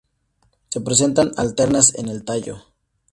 [0.69, 2.63] Se presentan alternas en el tallo.